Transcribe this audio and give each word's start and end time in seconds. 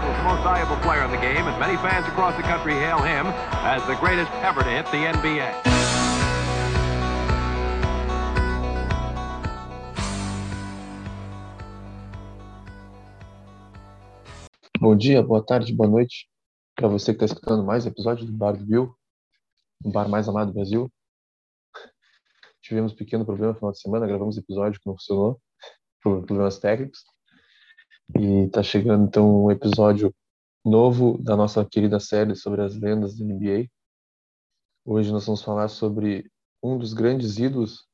court. 0.00 0.12
Bill 0.12 0.12
Russell 0.12 0.12
is 0.12 0.16
the 0.16 0.24
most 0.24 0.42
valuable 0.42 0.76
player 0.82 1.04
in 1.04 1.10
the 1.10 1.16
game, 1.18 1.46
and 1.46 1.58
many 1.60 1.76
fans 1.76 2.06
across 2.06 2.36
the 2.36 2.42
country 2.42 2.74
hail 2.74 2.98
him 2.98 3.26
as 3.64 3.84
the 3.86 3.96
greatest 3.96 4.30
ever 4.42 4.62
to 4.62 4.70
hit 4.70 4.86
the 4.86 5.06
NBA. 5.06 5.62
Bom 14.78 14.96
dia, 14.96 15.22
boa 15.22 15.42
tarde, 15.44 15.72
boa 15.72 15.88
noite 15.88 16.28
para 16.76 16.88
você 16.88 17.14
que 17.14 17.24
está 17.24 17.34
escutando 17.34 17.64
mais 17.64 17.86
episódio 17.86 18.26
do 18.26 18.32
Bar 18.32 18.54
do 18.54 18.64
Bill, 18.64 18.94
o 19.82 19.90
bar 19.90 20.08
mais 20.08 20.28
amado 20.28 20.48
do 20.48 20.54
Brasil. 20.54 20.92
Tivemos 22.62 22.92
um 22.92 22.96
pequeno 22.96 23.24
problema 23.24 23.52
no 23.52 23.58
final 23.58 23.72
de 23.72 23.80
semana, 23.80 24.06
gravamos 24.06 24.36
episódio 24.36 24.78
que 24.78 24.86
não 24.86 24.94
funcionou, 24.94 25.40
por 26.02 26.24
problemas 26.26 26.58
técnicos. 26.58 27.02
E 28.14 28.44
está 28.44 28.62
chegando 28.62 29.04
então 29.04 29.44
um 29.44 29.50
episódio 29.50 30.14
novo 30.64 31.18
da 31.22 31.36
nossa 31.36 31.64
querida 31.64 31.98
série 31.98 32.36
sobre 32.36 32.62
as 32.62 32.78
lendas 32.78 33.18
da 33.18 33.24
NBA. 33.24 33.68
Hoje 34.84 35.10
nós 35.10 35.26
vamos 35.26 35.42
falar 35.42 35.68
sobre 35.68 36.30
um 36.62 36.78
dos 36.78 36.94
grandes 36.94 37.36
ídolos 37.36 37.84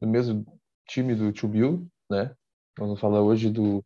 do 0.00 0.06
mesmo 0.06 0.44
time 0.86 1.14
do 1.14 1.32
Tio 1.32 1.48
Bill, 1.48 1.88
né? 2.10 2.34
Nós 2.78 2.88
vamos 2.88 3.00
falar 3.00 3.22
hoje 3.22 3.50
do, 3.50 3.82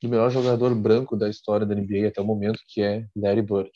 do 0.00 0.08
melhor 0.08 0.30
jogador 0.30 0.74
branco 0.74 1.16
da 1.16 1.28
história 1.28 1.66
da 1.66 1.74
NBA 1.74 2.08
até 2.08 2.20
o 2.20 2.24
momento, 2.24 2.60
que 2.68 2.80
é 2.82 3.06
Larry 3.16 3.42
Bird. 3.42 3.72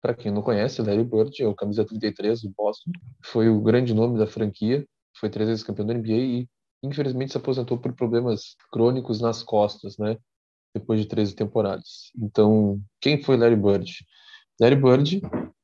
Para 0.00 0.14
quem 0.14 0.32
não 0.32 0.42
conhece, 0.42 0.82
Larry 0.82 1.04
Bird 1.04 1.42
é 1.42 1.46
o 1.46 1.54
camisa 1.54 1.84
33 1.84 2.42
do 2.42 2.50
Boston, 2.56 2.92
foi 3.24 3.48
o 3.48 3.60
grande 3.60 3.92
nome 3.92 4.18
da 4.18 4.26
franquia, 4.26 4.86
foi 5.16 5.28
três 5.28 5.48
vezes 5.48 5.64
campeão 5.64 5.86
da 5.86 5.94
NBA 5.94 6.12
e 6.12 6.48
infelizmente 6.82 7.32
se 7.32 7.38
aposentou 7.38 7.78
por 7.78 7.92
problemas 7.92 8.56
crônicos 8.72 9.20
nas 9.20 9.42
costas, 9.42 9.96
né? 9.98 10.16
Depois 10.74 11.00
de 11.00 11.06
13 11.06 11.34
temporadas. 11.34 12.10
Então, 12.16 12.80
quem 13.00 13.22
foi 13.22 13.36
Larry 13.36 13.56
Bird? 13.56 13.92
Larry 14.60 14.76
Bird 14.76 15.20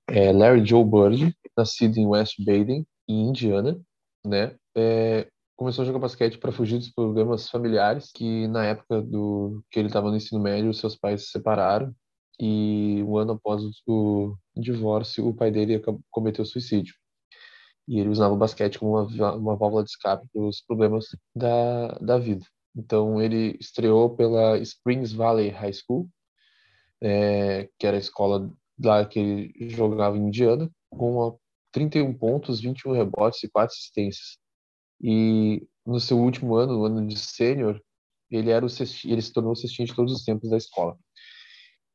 é 0.09 0.33
Larry 0.33 0.65
Joe 0.65 0.85
Bird, 0.85 1.35
nascido 1.57 1.99
em 1.99 2.07
West 2.07 2.37
Baden, 2.39 2.87
em 3.09 3.29
Indiana, 3.29 3.81
né? 4.25 4.55
É, 4.77 5.29
começou 5.57 5.83
a 5.83 5.87
jogar 5.87 5.99
basquete 5.99 6.39
para 6.39 6.53
fugir 6.53 6.79
dos 6.79 6.91
problemas 6.91 7.49
familiares, 7.49 8.11
que 8.13 8.47
na 8.49 8.65
época 8.65 9.03
do 9.03 9.63
que 9.71 9.79
ele 9.79 9.89
estava 9.89 10.11
no 10.11 10.17
ensino 10.17 10.41
médio, 10.41 10.73
seus 10.73 10.97
pais 10.97 11.25
se 11.25 11.31
separaram 11.31 11.93
e 12.41 13.03
um 13.03 13.17
ano 13.17 13.33
após 13.33 13.63
o 13.87 14.37
divórcio, 14.57 15.27
o 15.27 15.35
pai 15.35 15.51
dele 15.51 15.83
cometeu 16.11 16.45
suicídio. 16.45 16.95
E 17.89 17.99
ele 17.99 18.11
usava 18.11 18.35
o 18.35 18.37
basquete 18.37 18.79
como 18.79 19.01
uma, 19.01 19.35
uma 19.35 19.57
válvula 19.57 19.83
de 19.83 19.91
escape 19.91 20.29
para 20.33 20.43
os 20.43 20.61
problemas 20.61 21.07
da, 21.35 21.89
da 21.99 22.19
vida. 22.19 22.45
Então, 22.77 23.21
ele 23.21 23.57
estreou 23.59 24.15
pela 24.15 24.59
Springs 24.59 25.13
Valley 25.13 25.49
High 25.49 25.73
School, 25.73 26.09
é, 27.01 27.69
que 27.79 27.87
era 27.87 27.97
a 27.97 28.01
escola 28.01 28.53
lá 28.79 29.05
que 29.05 29.19
ele 29.19 29.71
jogava 29.71 30.17
em 30.17 30.29
Indiana, 30.29 30.71
com 30.91 31.39
31 31.73 32.13
pontos, 32.15 32.61
21 32.61 32.93
rebotes 32.93 33.43
e 33.43 33.49
4 33.49 33.73
assistências. 33.73 34.39
E 35.01 35.67
no 35.87 35.99
seu 35.99 36.19
último 36.19 36.55
ano, 36.57 36.75
no 36.75 36.85
ano 36.85 37.07
de 37.07 37.19
sênior, 37.19 37.81
ele 38.31 38.51
era 38.51 38.65
o 38.65 38.69
ele 39.05 39.23
se 39.23 39.33
tornou 39.33 39.53
o 39.53 39.57
cestinho 39.57 39.89
de 39.89 39.95
todos 39.95 40.13
os 40.13 40.25
tempos 40.25 40.51
da 40.51 40.57
escola. 40.57 40.97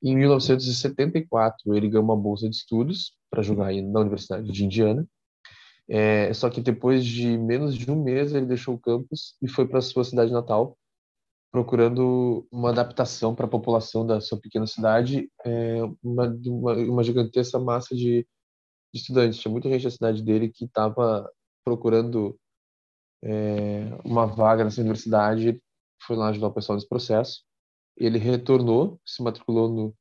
Em 0.01 0.17
1974, 0.17 1.73
ele 1.75 1.87
ganhou 1.87 2.03
uma 2.03 2.17
bolsa 2.17 2.49
de 2.49 2.55
estudos 2.55 3.13
para 3.29 3.41
jogar 3.41 3.71
na 3.73 4.01
Universidade 4.01 4.51
de 4.51 4.65
Indiana. 4.65 5.07
É, 5.89 6.33
só 6.33 6.49
que 6.49 6.61
depois 6.61 7.05
de 7.05 7.37
menos 7.37 7.75
de 7.75 7.89
um 7.91 8.01
mês, 8.01 8.33
ele 8.33 8.45
deixou 8.45 8.75
o 8.75 8.79
campus 8.79 9.35
e 9.41 9.47
foi 9.49 9.67
para 9.67 9.81
sua 9.81 10.03
cidade 10.03 10.31
natal, 10.31 10.77
procurando 11.51 12.47
uma 12.51 12.69
adaptação 12.69 13.35
para 13.35 13.45
a 13.45 13.49
população 13.49 14.05
da 14.05 14.21
sua 14.21 14.39
pequena 14.39 14.65
cidade, 14.65 15.29
é, 15.45 15.83
uma, 16.01 16.27
uma, 16.45 16.73
uma, 16.73 17.03
gigantesca 17.03 17.59
massa 17.59 17.95
de, 17.95 18.25
de, 18.93 18.99
estudantes. 18.99 19.39
Tinha 19.39 19.51
muita 19.51 19.69
gente 19.69 19.83
da 19.83 19.91
cidade 19.91 20.23
dele 20.23 20.49
que 20.49 20.65
estava 20.65 21.29
procurando 21.63 22.39
é, 23.23 23.85
uma 24.03 24.25
vaga 24.25 24.63
nessa 24.63 24.81
universidade. 24.81 25.61
Foi 26.01 26.15
lá 26.15 26.29
ajudar 26.29 26.47
o 26.47 26.53
pessoal 26.53 26.75
nesse 26.75 26.89
processo. 26.89 27.43
Ele 27.95 28.17
retornou, 28.17 28.99
se 29.05 29.21
matriculou 29.21 29.69
no, 29.69 29.95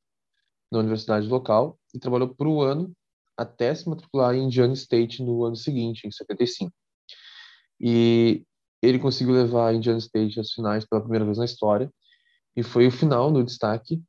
na 0.71 0.79
universidade 0.79 1.27
local 1.27 1.77
e 1.93 1.99
trabalhou 1.99 2.33
por 2.33 2.47
um 2.47 2.61
ano 2.61 2.91
até 3.37 3.73
se 3.73 3.87
matricular 3.89 4.35
em 4.35 4.45
Indiana 4.45 4.73
State 4.73 5.23
no 5.23 5.43
ano 5.43 5.55
seguinte, 5.55 6.07
em 6.07 6.11
75. 6.11 6.71
E 7.79 8.45
ele 8.81 8.99
conseguiu 8.99 9.33
levar 9.33 9.69
a 9.69 9.73
Indiana 9.73 9.99
State 9.99 10.39
às 10.39 10.51
finais 10.51 10.85
pela 10.85 11.01
primeira 11.01 11.25
vez 11.25 11.37
na 11.37 11.45
história 11.45 11.91
e 12.55 12.61
foi 12.61 12.87
o 12.87 12.91
final 12.91 13.31
no 13.31 13.43
destaque 13.43 14.01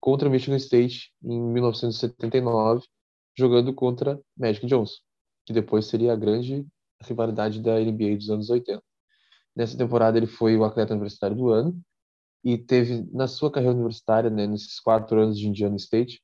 contra 0.00 0.30
Michigan 0.30 0.56
State 0.56 1.12
em 1.22 1.40
1979, 1.40 2.86
jogando 3.36 3.74
contra 3.74 4.20
Magic 4.36 4.66
Johnson, 4.66 4.98
que 5.44 5.52
depois 5.52 5.86
seria 5.86 6.12
a 6.12 6.16
grande 6.16 6.66
rivalidade 7.02 7.60
da 7.60 7.78
NBA 7.78 8.16
dos 8.16 8.30
anos 8.30 8.50
80. 8.50 8.82
Nessa 9.56 9.76
temporada 9.76 10.16
ele 10.16 10.26
foi 10.26 10.56
o 10.56 10.64
atleta 10.64 10.92
universitário 10.92 11.36
do 11.36 11.50
ano 11.50 11.80
e 12.44 12.56
teve 12.56 13.08
na 13.12 13.26
sua 13.26 13.50
carreira 13.50 13.74
universitária, 13.74 14.30
né, 14.30 14.46
nesses 14.46 14.78
quatro 14.78 15.20
anos 15.20 15.38
de 15.38 15.48
Indiana 15.48 15.76
State, 15.76 16.22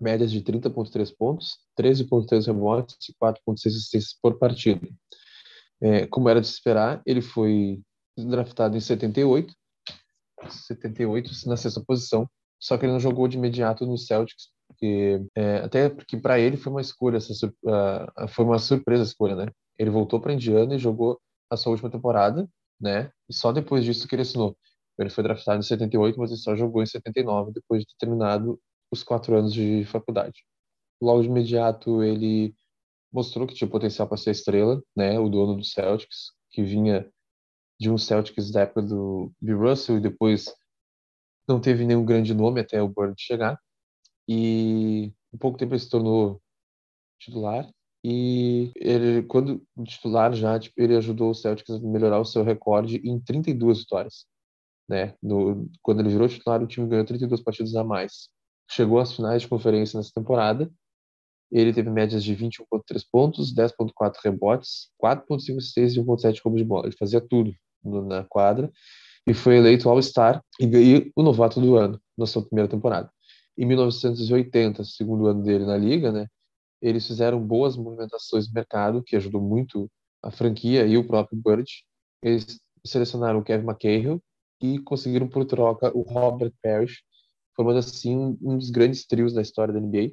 médias 0.00 0.32
de 0.32 0.40
30,3 0.42 1.14
pontos, 1.16 1.58
13,3 1.78 2.46
rebotes 2.46 2.96
e 3.08 3.14
4,6 3.14 3.66
assistências 3.66 4.16
por 4.20 4.38
partida. 4.38 4.88
É, 5.82 6.06
como 6.06 6.28
era 6.28 6.40
de 6.40 6.46
se 6.46 6.54
esperar, 6.54 7.02
ele 7.06 7.22
foi 7.22 7.80
draftado 8.16 8.76
em 8.76 8.80
78, 8.80 9.52
78 10.48 11.30
na 11.46 11.56
sexta 11.56 11.82
posição, 11.86 12.28
só 12.58 12.76
que 12.76 12.84
ele 12.84 12.92
não 12.92 13.00
jogou 13.00 13.26
de 13.26 13.38
imediato 13.38 13.86
no 13.86 13.96
Celtics, 13.96 14.48
porque, 14.68 15.24
é, 15.34 15.56
até 15.58 15.88
porque 15.88 16.16
para 16.16 16.38
ele 16.38 16.56
foi 16.56 16.70
uma 16.70 16.80
escolha, 16.80 17.16
essa, 17.16 17.46
uh, 17.46 18.28
foi 18.28 18.44
uma 18.44 18.58
surpresa 18.58 19.02
a 19.02 19.06
escolha, 19.06 19.34
né? 19.34 19.46
Ele 19.78 19.90
voltou 19.90 20.20
para 20.20 20.32
Indiana 20.32 20.74
e 20.74 20.78
jogou 20.78 21.18
a 21.50 21.56
sua 21.56 21.72
última 21.72 21.90
temporada, 21.90 22.48
né? 22.80 23.10
E 23.28 23.34
só 23.34 23.52
depois 23.52 23.84
disso 23.84 24.06
que 24.06 24.14
ele 24.14 24.22
assinou. 24.22 24.56
Ele 24.98 25.10
foi 25.10 25.24
draftado 25.24 25.58
em 25.58 25.62
78, 25.62 26.18
mas 26.18 26.30
ele 26.30 26.40
só 26.40 26.54
jogou 26.54 26.82
em 26.82 26.86
79, 26.86 27.52
depois 27.52 27.80
de 27.80 27.86
ter 27.88 28.06
terminado 28.06 28.60
os 28.90 29.02
quatro 29.02 29.36
anos 29.36 29.52
de 29.52 29.84
faculdade. 29.86 30.44
Logo 31.00 31.22
de 31.22 31.28
imediato, 31.28 32.02
ele 32.02 32.54
mostrou 33.12 33.46
que 33.46 33.54
tinha 33.54 33.70
potencial 33.70 34.08
para 34.08 34.16
ser 34.16 34.32
estrela, 34.32 34.82
né? 34.96 35.18
O 35.18 35.28
dono 35.28 35.56
do 35.56 35.64
Celtics, 35.64 36.32
que 36.50 36.62
vinha 36.62 37.10
de 37.80 37.90
um 37.90 37.98
Celtics 37.98 38.50
da 38.50 38.62
época 38.62 38.82
do 38.82 39.32
Bill 39.40 39.58
Russell 39.58 39.98
e 39.98 40.00
depois 40.00 40.46
não 41.48 41.60
teve 41.60 41.84
nenhum 41.84 42.04
grande 42.04 42.34
nome 42.34 42.60
até 42.60 42.82
o 42.82 42.88
Bird 42.88 43.14
chegar. 43.18 43.58
E 44.28 45.12
em 45.32 45.38
pouco 45.38 45.58
tempo 45.58 45.74
ele 45.74 45.80
se 45.80 45.90
tornou 45.90 46.40
titular 47.20 47.68
e 48.04 48.72
ele 48.76 49.22
quando 49.24 49.62
titular 49.84 50.32
já 50.34 50.58
tipo, 50.58 50.80
ele 50.80 50.96
ajudou 50.96 51.30
o 51.30 51.34
Celtics 51.34 51.70
a 51.70 51.80
melhorar 51.80 52.20
o 52.20 52.24
seu 52.24 52.42
recorde 52.44 52.96
em 53.04 53.20
32 53.20 53.80
vitórias 53.80 54.26
né? 54.90 55.14
No, 55.22 55.70
quando 55.82 56.00
ele 56.00 56.08
virou 56.10 56.28
titular, 56.28 56.60
o 56.60 56.66
time 56.66 56.88
ganhou 56.88 57.04
32 57.06 57.40
partidas 57.40 57.76
a 57.76 57.84
mais. 57.84 58.28
Chegou 58.70 58.98
às 59.00 59.12
finais 59.12 59.42
de 59.42 59.48
conferência 59.48 59.96
nessa 59.96 60.12
temporada. 60.14 60.70
Ele 61.50 61.72
teve 61.72 61.90
médias 61.90 62.22
de 62.22 62.36
21,3 62.36 63.04
pontos, 63.10 63.52
10,4 63.52 64.14
rebotes, 64.22 64.90
4,5 65.02 65.56
assistências 65.56 65.94
e 65.94 66.00
1,7 66.00 66.40
roubos 66.44 66.60
de 66.60 66.64
bola. 66.64 66.86
Ele 66.86 66.96
fazia 66.96 67.20
tudo 67.20 67.52
na 67.82 68.24
quadra 68.24 68.70
e 69.26 69.34
foi 69.34 69.56
eleito 69.56 69.88
All-Star 69.88 70.42
e 70.60 70.66
ganhou 70.66 71.06
o 71.16 71.22
novato 71.22 71.60
do 71.60 71.76
ano 71.76 72.00
na 72.16 72.26
sua 72.26 72.44
primeira 72.44 72.68
temporada. 72.68 73.10
Em 73.58 73.66
1980, 73.66 74.84
segundo 74.84 75.26
ano 75.26 75.42
dele 75.42 75.64
na 75.64 75.76
liga, 75.76 76.12
né? 76.12 76.28
Eles 76.80 77.06
fizeram 77.06 77.44
boas 77.44 77.76
movimentações 77.76 78.46
no 78.48 78.54
mercado, 78.54 79.02
que 79.02 79.16
ajudou 79.16 79.40
muito 79.40 79.90
a 80.22 80.30
franquia 80.30 80.86
e 80.86 80.96
o 80.96 81.06
próprio 81.06 81.38
Bird. 81.42 81.68
Eles 82.22 82.60
selecionaram 82.86 83.40
o 83.40 83.42
Kevin 83.42 83.66
McHale, 83.66 84.20
e 84.62 84.78
conseguiram 84.78 85.26
por 85.26 85.44
troca 85.44 85.90
o 85.96 86.02
Robert 86.02 86.52
Parrish, 86.62 87.02
formando 87.60 87.78
assim 87.78 88.38
um 88.40 88.56
dos 88.56 88.70
grandes 88.70 89.06
trios 89.06 89.34
da 89.34 89.42
história 89.42 89.74
da 89.74 89.78
NBA. 89.78 90.12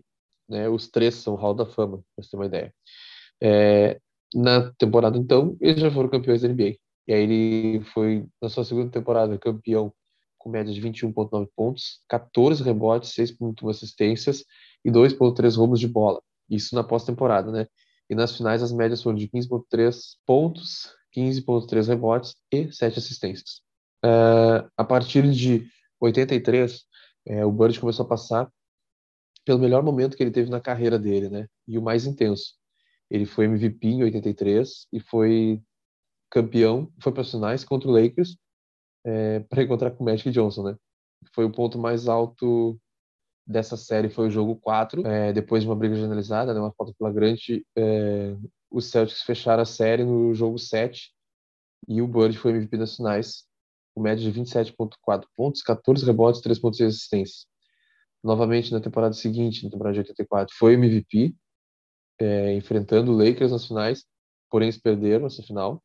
Né? 0.50 0.68
Os 0.68 0.90
três 0.90 1.16
são 1.16 1.36
Hall 1.36 1.54
da 1.54 1.66
Fama, 1.66 2.04
para 2.14 2.24
você 2.24 2.32
ter 2.32 2.36
uma 2.36 2.46
ideia. 2.46 2.74
É, 3.42 4.02
na 4.36 4.70
temporada, 4.74 5.18
então, 5.18 5.56
eles 5.62 5.80
já 5.80 5.90
foram 5.90 6.10
campeões 6.10 6.42
da 6.42 6.50
NBA. 6.50 6.76
E 7.08 7.14
aí 7.14 7.24
ele 7.24 7.86
foi, 7.94 8.26
na 8.42 8.50
sua 8.50 8.66
segunda 8.66 8.92
temporada, 8.92 9.38
campeão 9.38 9.94
com 10.38 10.50
média 10.50 10.74
de 10.74 10.82
21,9 10.82 11.48
pontos, 11.56 12.02
14 12.10 12.62
rebotes, 12.62 13.14
6,1 13.14 13.70
assistências 13.70 14.44
e 14.84 14.92
2,3 14.92 15.56
roubos 15.56 15.80
de 15.80 15.88
bola. 15.88 16.22
Isso 16.50 16.76
na 16.76 16.84
pós-temporada, 16.84 17.50
né? 17.50 17.66
E 18.10 18.16
nas 18.16 18.36
finais 18.36 18.62
as 18.62 18.74
médias 18.74 19.02
foram 19.02 19.16
de 19.16 19.30
15,3 19.30 19.96
pontos, 20.26 20.94
15,3 21.16 21.88
rebotes 21.88 22.36
e 22.52 22.74
7 22.74 23.00
assistências. 23.00 23.62
Uh, 24.04 24.68
a 24.76 24.84
partir 24.84 25.32
de 25.32 25.66
83, 26.00 26.84
é, 27.28 27.46
o 27.46 27.52
Bird 27.52 27.80
começou 27.80 28.06
a 28.06 28.10
passar 28.10 28.52
pelo 29.46 29.60
melhor 29.60 29.84
momento 29.84 30.16
que 30.16 30.24
ele 30.24 30.32
teve 30.32 30.50
na 30.50 30.62
carreira 30.62 30.98
dele, 30.98 31.30
né? 31.30 31.48
E 31.68 31.78
o 31.78 31.82
mais 31.82 32.06
intenso. 32.06 32.54
Ele 33.10 33.26
foi 33.26 33.46
MVP 33.46 33.88
em 33.88 34.04
83 34.04 34.88
e 34.92 35.00
foi 35.00 35.62
campeão, 36.30 36.92
foi 37.02 37.12
para 37.12 37.22
as 37.22 37.32
finais 37.32 37.64
contra 37.64 37.88
o 37.88 37.92
Lakers 37.92 38.38
é, 39.06 39.40
para 39.50 39.64
encontrar 39.64 39.92
com 39.92 40.04
o 40.04 40.06
Magic 40.06 40.30
Johnson, 40.32 40.64
né? 40.64 40.76
Foi 41.34 41.46
o 41.46 41.52
ponto 41.52 41.78
mais 41.78 42.08
alto 42.08 42.80
dessa 43.46 43.78
série, 43.78 44.10
foi 44.10 44.28
o 44.28 44.32
jogo 44.32 44.56
4. 44.58 45.06
É, 45.06 45.32
depois 45.32 45.64
de 45.64 45.70
uma 45.70 45.76
briga 45.76 45.96
generalizada, 45.96 46.54
né, 46.54 46.60
uma 46.60 46.74
falta 46.74 46.94
flagrante, 46.98 47.66
é, 47.76 48.36
os 48.70 48.88
Celtics 48.88 49.24
fecharam 49.24 49.64
a 49.64 49.66
série 49.66 50.04
no 50.04 50.34
jogo 50.34 50.60
7 50.60 51.14
e 51.88 52.02
o 52.02 52.08
Bird 52.08 52.38
foi 52.38 52.52
MVP 52.52 52.78
das 52.78 52.96
finais, 52.98 53.46
com 53.98 54.04
média 54.04 54.24
de 54.24 54.40
27,4 54.40 55.26
pontos, 55.36 55.64
14 55.64 56.06
rebotes, 56.06 56.40
3,6 56.42 56.86
assistências. 56.86 57.48
Novamente 58.24 58.72
na 58.72 58.80
temporada 58.80 59.14
seguinte, 59.14 59.64
na 59.64 59.72
temporada 59.72 59.96
de 59.96 60.02
84, 60.02 60.56
foi 60.56 60.76
MVP, 60.76 61.36
é, 62.20 62.54
enfrentando 62.54 63.12
o 63.12 63.18
Lakers 63.18 63.52
nas 63.52 63.66
finais, 63.66 64.06
porém 64.52 64.68
eles 64.68 64.80
perderam 64.80 65.26
essa 65.26 65.42
final. 65.42 65.84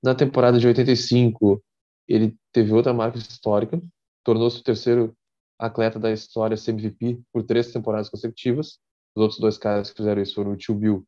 Na 0.00 0.14
temporada 0.14 0.56
de 0.60 0.68
85, 0.68 1.60
ele 2.06 2.36
teve 2.52 2.72
outra 2.72 2.94
marca 2.94 3.18
histórica, 3.18 3.82
tornou-se 4.22 4.60
o 4.60 4.62
terceiro 4.62 5.16
atleta 5.58 5.98
da 5.98 6.12
história 6.12 6.54
a 6.54 6.56
ser 6.56 6.70
MVP 6.72 7.20
por 7.32 7.42
três 7.42 7.72
temporadas 7.72 8.08
consecutivas. 8.08 8.78
Os 9.16 9.22
outros 9.22 9.40
dois 9.40 9.58
caras 9.58 9.90
que 9.90 9.96
fizeram 9.96 10.22
isso 10.22 10.34
foram 10.34 10.52
o 10.52 10.56
Tio 10.56 10.76
Bill 10.76 11.04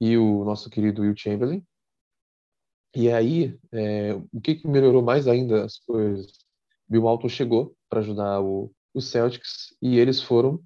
e 0.00 0.16
o 0.16 0.44
nosso 0.44 0.70
querido 0.70 1.02
Will 1.02 1.16
Chamberlain. 1.16 1.64
E 2.96 3.12
aí, 3.12 3.54
é, 3.72 4.14
o 4.32 4.40
que, 4.40 4.54
que, 4.54 4.66
melhorou 4.66 5.02
mais 5.02 5.28
ainda 5.28 5.66
as 5.66 5.78
coisas? 5.80 6.32
Bill 6.88 7.02
Walton 7.02 7.28
chegou 7.28 7.76
para 7.90 8.00
ajudar 8.00 8.40
o, 8.40 8.72
o 8.94 9.02
Celtics 9.02 9.76
e 9.82 9.98
eles 9.98 10.22
foram 10.22 10.62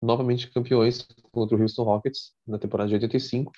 novamente 0.00 0.48
campeões 0.48 1.08
contra 1.32 1.56
o 1.56 1.60
Houston 1.60 1.82
Rockets 1.82 2.32
na 2.46 2.56
temporada 2.56 2.88
de 2.88 2.94
85, 2.94 3.50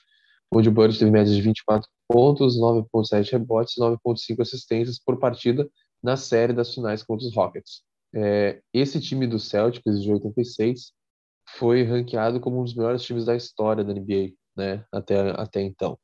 onde 0.51 0.71
o 0.71 0.73
Bird 0.73 0.99
teve 0.99 1.11
média 1.11 1.35
de 1.35 1.43
24 1.43 1.87
pontos, 2.09 2.59
9.7 2.59 3.31
rebotes, 3.33 3.75
9.5 3.79 4.41
assistências 4.41 4.99
por 4.99 5.19
partida 5.19 5.69
na 6.03 6.17
série 6.17 6.55
das 6.55 6.73
finais 6.73 7.03
contra 7.03 7.27
os 7.27 7.37
Rockets. 7.37 7.83
É, 8.15 8.63
esse 8.73 9.03
time 9.03 9.27
do 9.27 9.39
Celtics 9.39 10.01
de 10.01 10.11
86 10.11 10.95
foi 11.59 11.83
ranqueado 11.83 12.41
como 12.41 12.59
um 12.59 12.65
dos 12.65 12.75
melhores 12.75 13.03
times 13.03 13.27
da 13.27 13.37
história 13.37 13.85
da 13.85 13.93
NBA, 13.93 14.33
né, 14.57 14.83
até, 14.91 15.31
até 15.33 15.61
então. 15.61 15.99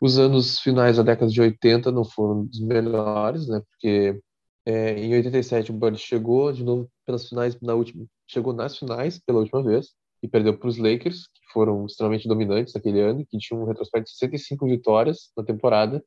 Os 0.00 0.18
anos 0.18 0.60
finais 0.60 0.96
da 0.98 1.02
década 1.02 1.30
de 1.30 1.40
80 1.40 1.90
não 1.90 2.04
foram 2.04 2.44
dos 2.44 2.60
melhores, 2.60 3.48
né, 3.48 3.60
porque 3.70 4.20
é, 4.66 4.98
em 4.98 5.14
87 5.14 5.70
o 5.70 5.74
Bird 5.74 5.98
chegou 5.98 6.52
de 6.52 6.64
novo 6.64 6.90
pelas 7.06 7.28
finais 7.28 7.58
na 7.60 7.74
última, 7.74 8.04
chegou 8.26 8.52
nas 8.52 8.76
finais 8.76 9.18
pela 9.18 9.38
última 9.38 9.62
vez 9.62 9.94
e 10.22 10.28
perdeu 10.28 10.58
para 10.58 10.68
os 10.68 10.76
Lakers, 10.76 11.28
que 11.28 11.40
foram 11.52 11.86
extremamente 11.86 12.28
dominantes 12.28 12.74
naquele 12.74 13.00
ano, 13.00 13.24
que 13.26 13.38
tinham 13.38 13.62
um 13.62 13.66
retrospecto 13.66 14.10
de 14.10 14.16
65 14.18 14.66
vitórias 14.66 15.30
na 15.36 15.44
temporada. 15.44 16.04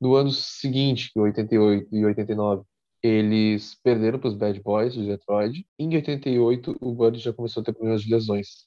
No 0.00 0.16
ano 0.16 0.30
seguinte, 0.30 1.12
em 1.16 1.20
88 1.20 1.88
e 1.94 2.04
89, 2.04 2.64
eles 3.02 3.76
perderam 3.82 4.18
para 4.18 4.28
os 4.28 4.34
Bad 4.34 4.60
Boys 4.60 4.94
de 4.94 5.06
Detroit. 5.06 5.66
Em 5.78 5.94
88, 5.94 6.76
o 6.80 6.94
Bird 6.94 7.18
já 7.18 7.32
começou 7.32 7.60
a 7.60 7.64
ter 7.64 7.72
problemas 7.72 8.02
de 8.02 8.12
lesões, 8.12 8.66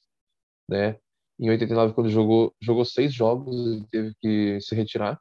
né? 0.68 0.98
Em 1.38 1.50
89, 1.50 1.94
quando 1.94 2.08
jogou, 2.08 2.54
jogou 2.60 2.84
seis 2.84 3.12
jogos 3.12 3.54
e 3.78 3.86
teve 3.90 4.14
que 4.20 4.60
se 4.60 4.74
retirar 4.74 5.20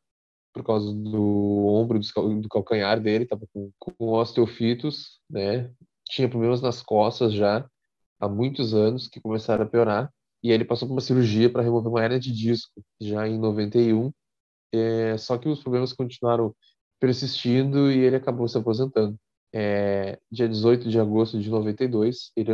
por 0.54 0.64
causa 0.64 0.94
do 0.94 1.66
ombro, 1.68 2.00
do 2.42 2.50
calcanhar 2.50 3.00
dele, 3.02 3.26
estava 3.26 3.46
com, 3.54 3.70
com 3.78 4.14
osteofitos, 4.14 5.20
né? 5.30 5.70
Tinha 6.06 6.30
problemas 6.30 6.62
nas 6.62 6.82
costas 6.82 7.34
já 7.34 7.68
há 8.20 8.30
muitos 8.30 8.74
anos 8.74 9.08
que 9.10 9.20
começaram 9.20 9.66
a 9.66 9.68
piorar. 9.68 10.10
E 10.42 10.50
aí 10.50 10.56
ele 10.56 10.66
passou 10.66 10.88
por 10.88 10.94
uma 10.94 11.02
cirurgia 11.02 11.50
para 11.50 11.62
remover 11.62 11.92
uma 11.92 12.02
hernia 12.02 12.20
de 12.20 12.32
disco 12.32 12.82
já 13.02 13.28
em 13.28 13.38
91. 13.38 14.12
É, 14.74 15.18
só 15.18 15.38
que 15.38 15.50
os 15.50 15.62
problemas 15.62 15.92
continuaram 15.92 16.56
persistindo 17.00 17.92
e 17.92 18.00
ele 18.00 18.16
acabou 18.16 18.48
se 18.48 18.58
aposentando. 18.58 19.18
É, 19.58 20.20
dia 20.30 20.50
18 20.50 20.90
de 20.90 21.00
agosto 21.00 21.40
de 21.40 21.50
92, 21.50 22.32
ele 22.36 22.52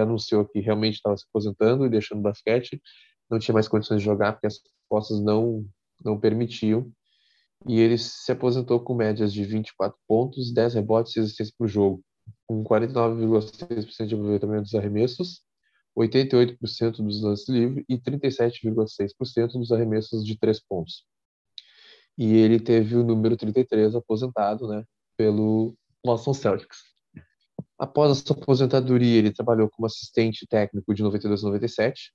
anunciou 0.00 0.44
que 0.44 0.60
realmente 0.60 0.94
estava 0.94 1.16
se 1.16 1.24
aposentando 1.28 1.84
e 1.84 1.90
deixando 1.90 2.20
o 2.20 2.22
basquete, 2.22 2.80
não 3.28 3.40
tinha 3.40 3.52
mais 3.52 3.66
condições 3.66 3.98
de 3.98 4.04
jogar 4.04 4.34
porque 4.34 4.46
as 4.46 4.60
costas 4.88 5.20
não 5.20 5.66
não 6.04 6.18
permitiam. 6.18 6.90
E 7.66 7.80
ele 7.80 7.96
se 7.98 8.30
aposentou 8.30 8.78
com 8.80 8.94
médias 8.94 9.32
de 9.32 9.44
24 9.44 9.96
pontos, 10.06 10.52
10 10.52 10.74
rebotes 10.74 11.16
e 11.16 11.20
assistências 11.20 11.56
por 11.56 11.66
jogo, 11.66 12.02
com 12.46 12.62
49,6% 12.62 14.06
de 14.06 14.14
aproveitamento 14.14 14.62
dos 14.64 14.74
arremessos, 14.74 15.42
88% 15.96 16.96
dos 16.98 17.22
lances 17.22 17.48
livres 17.48 17.84
e 17.88 17.98
37,6% 17.98 19.52
dos 19.52 19.72
arremessos 19.72 20.24
de 20.24 20.38
três 20.38 20.60
pontos 20.60 21.04
e 22.16 22.34
ele 22.36 22.60
teve 22.60 22.96
o 22.96 23.04
número 23.04 23.36
33 23.36 23.94
aposentado, 23.94 24.68
né, 24.68 24.84
pelo 25.16 25.74
Boston 26.04 26.34
Celtics. 26.34 26.82
Após 27.78 28.10
a 28.10 28.14
sua 28.14 28.36
aposentadoria, 28.36 29.18
ele 29.18 29.32
trabalhou 29.32 29.68
como 29.70 29.86
assistente 29.86 30.46
técnico 30.46 30.94
de 30.94 31.02
92 31.02 31.42
a 31.42 31.46
97, 31.46 32.12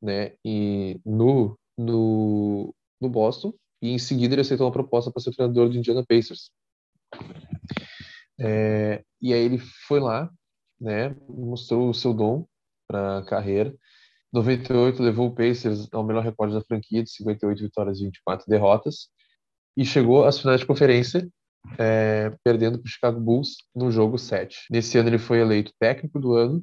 né, 0.00 0.34
e 0.44 1.00
no, 1.04 1.58
no, 1.76 2.74
no 3.00 3.08
Boston, 3.08 3.52
e 3.82 3.90
em 3.90 3.98
seguida 3.98 4.34
ele 4.34 4.42
aceitou 4.42 4.66
uma 4.66 4.72
proposta 4.72 5.10
para 5.10 5.22
ser 5.22 5.34
treinador 5.34 5.68
do 5.68 5.76
Indiana 5.76 6.04
Pacers. 6.06 6.50
É, 8.38 9.04
e 9.20 9.34
aí 9.34 9.40
ele 9.40 9.58
foi 9.58 10.00
lá, 10.00 10.30
né, 10.80 11.14
mostrou 11.28 11.90
o 11.90 11.94
seu 11.94 12.14
dom 12.14 12.46
para 12.86 13.18
a 13.18 13.24
carreira. 13.24 13.74
98 14.32 15.02
levou 15.02 15.28
o 15.28 15.34
Pacers 15.34 15.88
ao 15.92 16.04
melhor 16.04 16.22
recorde 16.22 16.54
da 16.54 16.62
franquia, 16.62 17.02
de 17.02 17.10
58 17.10 17.60
vitórias 17.60 17.98
e 17.98 18.04
24 18.04 18.46
derrotas 18.48 19.10
e 19.76 19.84
chegou 19.84 20.24
às 20.24 20.38
finais 20.38 20.60
de 20.60 20.66
conferência, 20.66 21.28
é, 21.78 22.30
perdendo 22.44 22.78
para 22.78 22.86
o 22.86 22.90
Chicago 22.90 23.20
Bulls 23.20 23.56
no 23.74 23.90
jogo 23.90 24.18
7. 24.18 24.66
Nesse 24.70 24.98
ano 24.98 25.08
ele 25.08 25.18
foi 25.18 25.40
eleito 25.40 25.72
técnico 25.78 26.18
do 26.18 26.34
ano, 26.34 26.62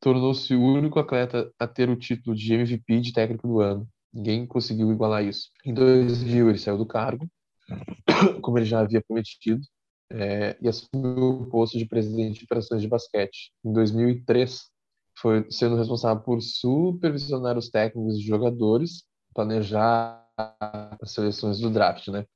tornou-se 0.00 0.54
o 0.54 0.62
único 0.62 0.98
atleta 0.98 1.50
a 1.58 1.66
ter 1.66 1.88
o 1.88 1.96
título 1.96 2.34
de 2.34 2.52
MVP 2.54 3.00
de 3.00 3.12
técnico 3.12 3.46
do 3.46 3.60
ano. 3.60 3.88
Ninguém 4.12 4.46
conseguiu 4.46 4.92
igualar 4.92 5.24
isso. 5.24 5.48
Em 5.64 5.72
2000 5.72 6.50
ele 6.50 6.58
saiu 6.58 6.76
do 6.76 6.86
cargo, 6.86 7.26
como 8.42 8.58
ele 8.58 8.66
já 8.66 8.80
havia 8.80 9.02
prometido, 9.02 9.62
é, 10.10 10.56
e 10.60 10.68
assumiu 10.68 11.42
o 11.42 11.46
posto 11.46 11.78
de 11.78 11.86
presidente 11.86 12.40
de 12.40 12.44
operações 12.44 12.82
de 12.82 12.88
basquete. 12.88 13.52
Em 13.64 13.72
2003 13.72 14.70
foi 15.18 15.46
sendo 15.50 15.76
responsável 15.76 16.22
por 16.22 16.40
supervisionar 16.42 17.56
os 17.56 17.70
técnicos 17.70 18.16
e 18.16 18.22
jogadores, 18.22 19.04
planejar 19.34 20.22
as 21.00 21.12
seleções 21.12 21.58
do 21.58 21.70
draft, 21.70 22.08
né? 22.08 22.26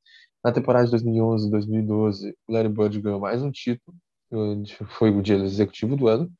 Na 0.46 0.52
temporada 0.52 0.84
de 0.84 0.92
2011 0.92 1.48
e 1.48 1.50
2012, 1.50 2.36
o 2.46 2.52
Larry 2.52 2.68
Bird 2.68 3.00
ganhou 3.00 3.18
mais 3.18 3.42
um 3.42 3.50
título, 3.50 3.96
foi 4.96 5.10
o 5.10 5.20
dia 5.20 5.34
executivo 5.38 5.96
do 5.96 6.06
ano, 6.06 6.32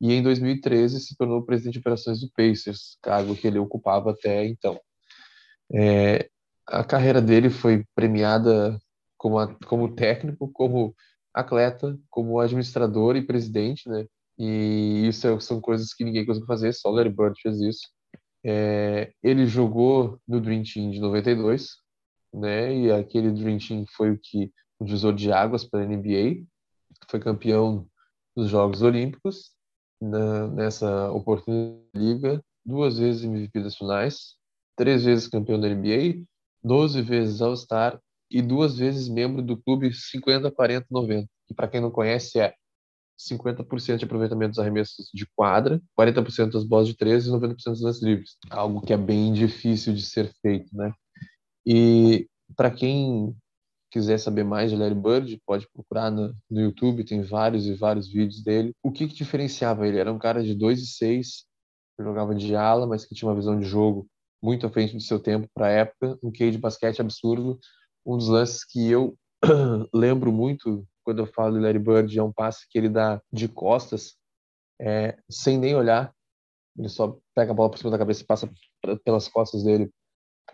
e 0.00 0.12
em 0.12 0.20
2013 0.20 0.98
se 0.98 1.16
tornou 1.16 1.40
presidente 1.40 1.74
de 1.74 1.78
operações 1.78 2.20
do 2.20 2.28
Pacers, 2.36 2.98
cargo 3.00 3.36
que 3.36 3.46
ele 3.46 3.60
ocupava 3.60 4.10
até 4.10 4.44
então. 4.44 4.80
É, 5.72 6.28
a 6.66 6.82
carreira 6.82 7.22
dele 7.22 7.48
foi 7.48 7.84
premiada 7.94 8.76
como, 9.16 9.38
a, 9.38 9.54
como 9.66 9.94
técnico, 9.94 10.50
como 10.52 10.92
atleta, 11.32 11.96
como 12.10 12.40
administrador 12.40 13.14
e 13.14 13.24
presidente, 13.24 13.88
né? 13.88 14.04
E 14.36 15.06
isso 15.06 15.28
é, 15.28 15.38
são 15.38 15.60
coisas 15.60 15.94
que 15.94 16.02
ninguém 16.02 16.26
conseguiu 16.26 16.48
fazer, 16.48 16.72
só 16.72 16.88
o 16.88 16.92
Larry 16.92 17.14
Bird 17.14 17.40
fez 17.40 17.60
isso. 17.60 17.86
É, 18.44 19.12
ele 19.22 19.46
jogou 19.46 20.18
no 20.26 20.40
Dream 20.40 20.64
Team 20.64 20.90
de 20.90 20.98
92, 20.98 21.83
né? 22.34 22.76
E 22.76 22.92
aquele 22.92 23.30
Dream 23.30 23.58
Team 23.58 23.84
foi 23.96 24.10
o 24.10 24.18
que 24.20 24.52
o 24.78 24.84
divisor 24.84 25.14
de 25.14 25.32
águas 25.32 25.64
para 25.64 25.80
a 25.80 25.86
NBA, 25.86 26.44
foi 27.08 27.20
campeão 27.20 27.86
dos 28.36 28.48
Jogos 28.48 28.82
Olímpicos 28.82 29.52
na, 30.00 30.48
nessa 30.48 31.10
oportunidade 31.12 31.84
liga, 31.94 32.42
duas 32.64 32.98
vezes 32.98 33.24
MVP 33.24 33.62
das 33.62 33.76
finais, 33.76 34.34
três 34.76 35.04
vezes 35.04 35.28
campeão 35.28 35.60
da 35.60 35.68
NBA, 35.68 36.24
12 36.62 37.02
vezes 37.02 37.40
All-Star 37.40 38.00
e 38.30 38.42
duas 38.42 38.76
vezes 38.76 39.08
membro 39.08 39.42
do 39.42 39.56
clube 39.56 39.92
50 39.92 40.50
40 40.50 40.86
90, 40.90 41.28
que 41.46 41.54
para 41.54 41.68
quem 41.68 41.80
não 41.80 41.90
conhece 41.90 42.40
é 42.40 42.54
50% 43.18 43.98
de 43.98 44.04
aproveitamento 44.04 44.50
dos 44.50 44.58
arremessos 44.58 45.08
de 45.14 45.26
quadra, 45.36 45.80
40% 45.98 46.50
das 46.50 46.64
bolas 46.64 46.88
de 46.88 46.96
13 46.96 47.28
e 47.28 47.32
90% 47.32 47.54
dos 47.54 47.82
lances 47.82 48.02
livres. 48.02 48.36
Algo 48.50 48.80
que 48.80 48.92
é 48.92 48.96
bem 48.96 49.32
difícil 49.32 49.94
de 49.94 50.02
ser 50.02 50.32
feito, 50.42 50.76
né? 50.76 50.92
E 51.66 52.26
para 52.56 52.70
quem 52.70 53.34
quiser 53.90 54.18
saber 54.18 54.44
mais 54.44 54.70
de 54.70 54.76
Larry 54.76 54.94
Bird, 54.94 55.40
pode 55.46 55.68
procurar 55.72 56.10
no, 56.10 56.34
no, 56.50 56.60
YouTube, 56.60 57.04
tem 57.04 57.22
vários 57.22 57.66
e 57.66 57.74
vários 57.74 58.08
vídeos 58.08 58.42
dele. 58.42 58.72
O 58.82 58.90
que, 58.90 59.06
que 59.06 59.14
diferenciava 59.14 59.86
ele? 59.86 59.98
Era 59.98 60.12
um 60.12 60.18
cara 60.18 60.42
de 60.42 60.54
2 60.54 60.80
e 60.80 60.86
6, 60.86 61.44
jogava 62.00 62.34
de 62.34 62.56
ala, 62.56 62.86
mas 62.86 63.04
que 63.04 63.14
tinha 63.14 63.28
uma 63.28 63.36
visão 63.36 63.58
de 63.58 63.64
jogo 63.64 64.06
muito 64.42 64.66
à 64.66 64.70
frente 64.70 64.94
do 64.94 65.00
seu 65.00 65.20
tempo 65.20 65.48
para 65.54 65.66
a 65.66 65.70
época, 65.70 66.18
um 66.22 66.30
QI 66.30 66.50
de 66.50 66.58
basquete 66.58 67.00
absurdo, 67.00 67.58
um 68.04 68.16
dos 68.16 68.28
lances 68.28 68.64
que 68.64 68.90
eu 68.90 69.16
lembro 69.94 70.32
muito 70.32 70.84
quando 71.04 71.20
eu 71.20 71.26
falo 71.26 71.54
de 71.54 71.60
Larry 71.60 71.78
Bird, 71.78 72.18
é 72.18 72.22
um 72.22 72.32
passe 72.32 72.66
que 72.68 72.76
ele 72.76 72.88
dá 72.88 73.22
de 73.32 73.46
costas, 73.46 74.16
é, 74.80 75.16
sem 75.30 75.56
nem 75.56 75.76
olhar. 75.76 76.12
Ele 76.76 76.88
só 76.88 77.16
pega 77.34 77.52
a 77.52 77.54
bola 77.54 77.70
por 77.70 77.78
cima 77.78 77.90
da 77.90 77.98
cabeça 77.98 78.22
e 78.22 78.26
passa 78.26 78.50
pelas 79.04 79.28
costas 79.28 79.62
dele 79.62 79.90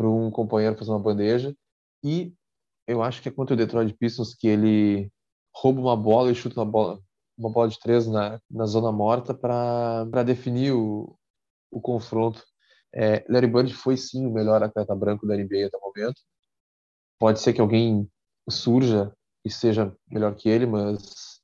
para 0.01 0.09
um 0.09 0.31
companheiro 0.31 0.79
fazer 0.79 0.93
uma 0.93 0.99
bandeja. 0.99 1.55
E 2.03 2.33
eu 2.87 3.03
acho 3.03 3.21
que 3.21 3.29
é 3.29 3.33
contra 3.33 3.53
o 3.53 3.57
Detroit 3.57 3.93
Pistons 3.93 4.35
que 4.35 4.49
ele 4.49 5.13
rouba 5.55 5.79
uma 5.79 5.95
bola 5.95 6.33
e 6.33 6.35
chuta 6.35 6.59
uma 6.59 6.65
bola, 6.65 6.99
uma 7.37 7.51
bola 7.53 7.69
de 7.69 7.79
três 7.79 8.07
na, 8.07 8.41
na 8.51 8.65
zona 8.65 8.91
morta 8.91 9.35
para 9.35 10.23
definir 10.25 10.73
o, 10.73 11.15
o 11.71 11.83
confronto. 11.83 12.43
É, 12.95 13.27
Larry 13.29 13.47
Bird 13.47 13.75
foi 13.75 13.99
sim 13.99 14.27
o 14.27 14.33
melhor 14.33 14.63
atleta 14.63 14.95
branco 14.97 15.27
da 15.27 15.37
NBA 15.37 15.67
até 15.67 15.77
o 15.77 15.81
momento. 15.83 16.23
Pode 17.19 17.39
ser 17.39 17.53
que 17.53 17.61
alguém 17.61 18.11
surja 18.49 19.15
e 19.45 19.51
seja 19.51 19.95
melhor 20.11 20.35
que 20.35 20.49
ele, 20.49 20.65
mas 20.65 21.43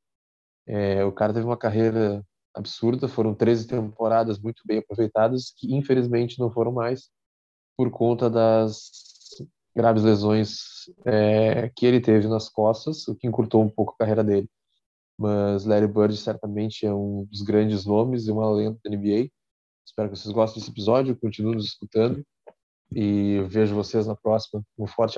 é, 0.67 1.05
o 1.05 1.13
cara 1.13 1.35
teve 1.35 1.45
uma 1.45 1.59
carreira 1.59 2.25
absurda. 2.55 3.07
Foram 3.07 3.35
13 3.35 3.67
temporadas 3.67 4.39
muito 4.39 4.63
bem 4.65 4.79
aproveitadas, 4.79 5.53
que 5.55 5.77
infelizmente 5.77 6.39
não 6.39 6.51
foram 6.51 6.73
mais 6.73 7.11
por 7.77 7.91
conta 7.91 8.31
das 8.31 8.91
graves 9.75 10.03
lesões 10.03 10.91
é, 11.05 11.71
que 11.77 11.85
ele 11.85 12.01
teve 12.01 12.27
nas 12.27 12.49
costas, 12.49 13.07
o 13.09 13.15
que 13.15 13.27
encurtou 13.27 13.63
um 13.63 13.69
pouco 13.69 13.93
a 13.93 13.99
carreira 13.99 14.25
dele. 14.25 14.49
Mas 15.19 15.65
Larry 15.65 15.87
Bird 15.87 16.17
certamente 16.17 16.87
é 16.87 16.93
um 16.93 17.27
dos 17.31 17.43
grandes 17.43 17.85
nomes 17.85 18.27
e 18.27 18.33
uma 18.33 18.51
lenda 18.51 18.79
da 18.83 18.91
NBA. 18.91 19.29
Espero 19.87 20.11
que 20.11 20.17
vocês 20.17 20.35
gostem 20.35 20.61
desse 20.61 20.71
episódio, 20.71 21.17
continuem 21.17 21.57
nos 21.57 21.67
escutando 21.67 22.25
e 22.93 23.41
vejo 23.49 23.75
vocês 23.75 24.07
na 24.07 24.17
próxima. 24.17 24.63
Um 24.79 24.87
forte 24.87 25.15